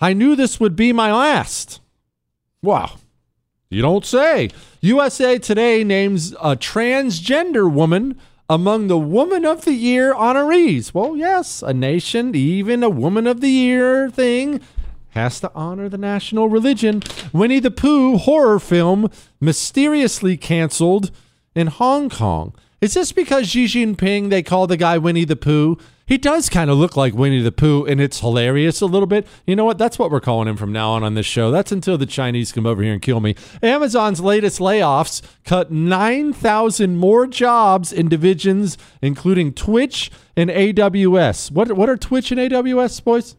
[0.00, 1.80] I knew this would be my last.
[2.64, 2.96] Wow.
[3.68, 4.50] You don't say.
[4.80, 10.94] USA Today names a transgender woman among the Woman of the Year honorees.
[10.94, 14.60] Well, yes, a nation, even a Woman of the Year thing,
[15.10, 17.02] has to honor the national religion.
[17.32, 19.10] Winnie the Pooh horror film
[19.40, 21.10] mysteriously canceled
[21.54, 22.54] in Hong Kong.
[22.80, 25.78] Is this because Xi Jinping, they call the guy Winnie the Pooh?
[26.06, 29.26] He does kind of look like Winnie the Pooh, and it's hilarious a little bit.
[29.46, 29.78] You know what?
[29.78, 31.50] That's what we're calling him from now on on this show.
[31.50, 33.34] That's until the Chinese come over here and kill me.
[33.62, 41.50] Amazon's latest layoffs cut 9,000 more jobs in divisions, including Twitch and AWS.
[41.50, 43.36] What, what are Twitch and AWS, boys?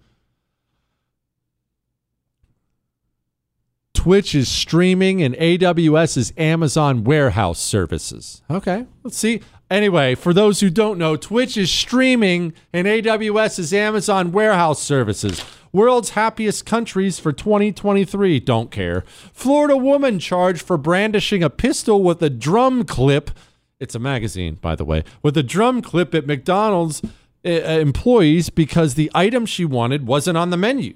[3.93, 8.43] Twitch is streaming and AWS is Amazon warehouse services.
[8.51, 9.41] Okay, let's see.
[9.70, 15.43] Anyway, for those who don't know, Twitch is streaming and AWS is Amazon warehouse services.
[15.72, 19.03] World's happiest countries for 2023 don't care.
[19.34, 23.32] Florida woman charged for brandishing a pistol with a drum clip.
[23.80, 27.01] It's a magazine, by the way, with a drum clip at McDonald's
[27.45, 30.93] uh, employees because the item she wanted wasn't on the menu.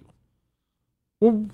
[1.19, 1.49] Well,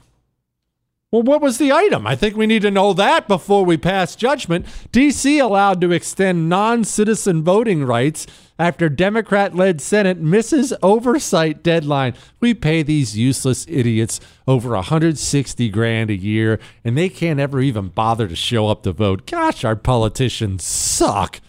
[1.12, 2.06] well, what was the item?
[2.06, 4.66] I think we need to know that before we pass judgment.
[4.92, 5.40] D.C.
[5.40, 8.28] allowed to extend non citizen voting rights
[8.58, 12.16] after Democrat led Senate misses oversight deadline.
[12.40, 17.90] We pay these useless idiots over 160 grand a year, and they can't ever even
[17.90, 19.26] bother to show up to vote.
[19.26, 21.40] Gosh, our politicians suck.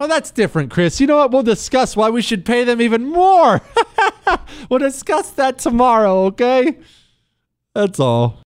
[0.00, 1.00] Well, that's different, Chris.
[1.00, 1.30] You know what?
[1.30, 3.62] We'll discuss why we should pay them even more.
[4.68, 6.78] we'll discuss that tomorrow, okay?
[7.74, 8.40] That's all.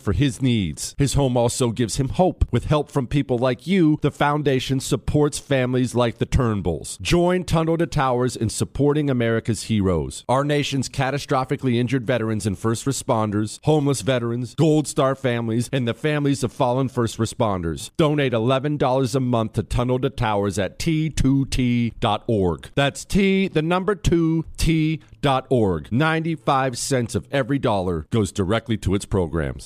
[0.00, 0.94] for his needs.
[0.98, 2.44] His home also gives him hope.
[2.50, 7.00] With help from people like you, the foundation supports families like the Turnbulls.
[7.00, 10.24] Join Tunnel to Towers in supporting America's heroes.
[10.28, 15.94] Our nation's catastrophically injured veterans and first responders, homeless veterans, Gold Star families, and the
[15.94, 17.90] families of fallen first responders.
[17.96, 22.70] Donate $11 a month to Tunnel to Towers at t2t.org.
[22.74, 25.92] That's T, the number 2, T.org.
[25.92, 29.65] 95 cents of every dollar goes directly to its programs.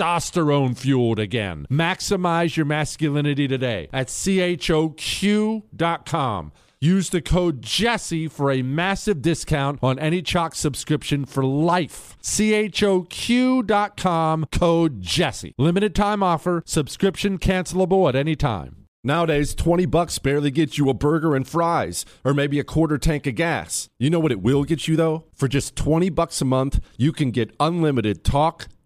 [0.00, 1.66] testosterone fueled again.
[1.70, 5.62] Maximize your masculinity today at choq.com.
[6.82, 12.16] Use the code Jesse for a massive discount on any CHOQ subscription for life.
[12.22, 12.86] choq.com
[14.50, 15.54] code Jesse.
[15.58, 16.62] Limited time offer.
[16.64, 18.86] Subscription cancelable at any time.
[19.04, 23.26] Nowadays, 20 bucks barely gets you a burger and fries, or maybe a quarter tank
[23.26, 23.90] of gas.
[23.98, 25.24] You know what it will get you though?
[25.34, 28.68] For just 20 bucks a month, you can get unlimited talk,